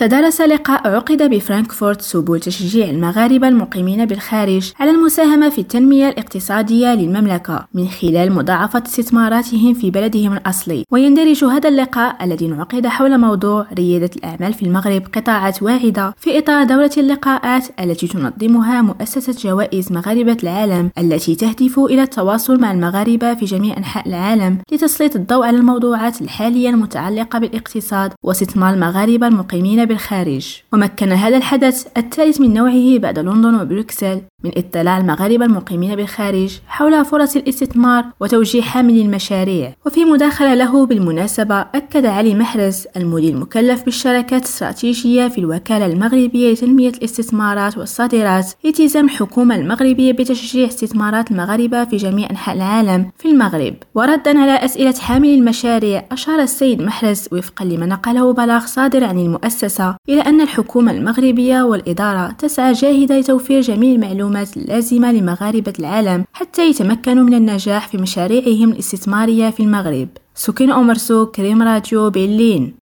تدارس 0.00 0.40
لقاء 0.40 0.88
عقد 0.88 1.22
بفرانكفورت 1.22 2.02
سبل 2.02 2.40
تشجيع 2.40 2.90
المغاربة 2.90 3.48
المقيمين 3.48 4.04
بالخارج 4.04 4.72
على 4.80 4.90
المساهمة 4.90 5.48
في 5.48 5.60
التنمية 5.60 6.08
الاقتصادية 6.08 6.94
للمملكة 6.94 7.66
من 7.74 7.88
خلال 7.88 8.32
مضاعفة 8.32 8.82
استثماراتهم 8.86 9.74
في 9.74 9.90
بلدهم 9.90 10.32
الأصلي. 10.32 10.84
ويندرج 10.90 11.44
هذا 11.44 11.68
اللقاء 11.68 12.24
الذي 12.24 12.46
انعقد 12.46 12.86
حول 12.86 13.18
موضوع 13.18 13.66
ريادة 13.74 14.10
الأعمال 14.16 14.52
في 14.52 14.62
المغرب 14.62 15.02
قطاعات 15.14 15.62
واعدة 15.62 16.14
في 16.18 16.38
إطار 16.38 16.64
دورة 16.64 16.90
اللقاءات 16.96 17.66
التي 17.80 18.06
تنظمها 18.06 18.82
مؤسسة 18.82 19.50
جوائز 19.50 19.92
مغاربة 19.92 20.36
العالم 20.42 20.90
التي 20.98 21.34
تهدف 21.34 21.78
إلى 21.78 22.02
التواصل 22.02 22.60
مع 22.60 22.72
المغاربة 22.72 23.34
في 23.34 23.44
جميع 23.44 23.76
أنحاء 23.76 24.08
العالم 24.08 24.58
لتسليط 24.72 25.16
الضوء 25.16 25.46
على 25.46 25.56
الموضوعات 25.56 26.22
الحالية 26.22 26.70
المتعلقة 26.70 27.38
بالاقتصاد 27.38 28.12
واستثمار 28.22 28.74
المغاربة 28.74 29.26
المقيمين 29.26 29.89
بالخارج. 29.90 30.62
ومكن 30.72 31.12
هذا 31.12 31.36
الحدث 31.36 31.86
الثالث 31.96 32.40
من 32.40 32.54
نوعه 32.54 32.98
بعد 32.98 33.18
لندن 33.18 33.54
وبروكسل. 33.54 34.20
من 34.44 34.50
اطلاع 34.56 34.98
المغاربة 34.98 35.44
المقيمين 35.44 35.96
بالخارج 35.96 36.58
حول 36.68 37.04
فرص 37.04 37.36
الاستثمار 37.36 38.04
وتوجيه 38.20 38.62
حاملي 38.62 39.00
المشاريع. 39.00 39.74
وفي 39.86 40.04
مداخلة 40.04 40.54
له 40.54 40.86
بالمناسبة 40.86 41.60
أكد 41.60 42.06
علي 42.06 42.34
محرز 42.34 42.86
المدير 42.96 43.34
المكلف 43.34 43.84
بالشراكات 43.84 44.42
الاستراتيجية 44.42 45.28
في 45.28 45.38
الوكالة 45.38 45.86
المغربية 45.86 46.52
لتنمية 46.52 46.88
الاستثمارات 46.88 47.78
والصادرات 47.78 48.52
التزام 48.64 49.04
الحكومة 49.04 49.54
المغربية 49.54 50.12
بتشجيع 50.12 50.68
استثمارات 50.68 51.30
المغاربة 51.30 51.84
في 51.84 51.96
جميع 51.96 52.30
أنحاء 52.30 52.56
العالم 52.56 53.10
في 53.18 53.28
المغرب. 53.28 53.74
وردا 53.94 54.38
على 54.38 54.64
أسئلة 54.64 54.94
حامل 55.00 55.28
المشاريع 55.28 56.04
أشار 56.12 56.40
السيد 56.40 56.82
محرز 56.82 57.28
وفقا 57.32 57.64
لما 57.64 57.86
نقله 57.86 58.32
بلاغ 58.32 58.66
صادر 58.66 59.04
عن 59.04 59.18
المؤسسة 59.18 59.96
إلى 60.08 60.20
أن 60.20 60.40
الحكومة 60.40 60.92
المغربية 60.92 61.62
والإدارة 61.62 62.30
تسعى 62.30 62.72
جاهدة 62.72 63.18
لتوفير 63.18 63.60
جميع 63.60 63.94
المعلومات 63.94 64.29
المعلومات 64.30 64.56
اللازمة 64.56 65.12
لمغاربة 65.12 65.72
العالم 65.78 66.24
حتى 66.32 66.70
يتمكنوا 66.70 67.24
من 67.24 67.34
النجاح 67.34 67.88
في 67.88 67.98
مشاريعهم 67.98 68.72
الاستثمارية 68.72 69.50
في 69.50 69.62
المغرب. 69.62 70.08
سكين 70.34 70.70
أمرسو 70.70 71.26
كريم 71.26 71.62
راديو 71.62 72.10
برلين. 72.10 72.79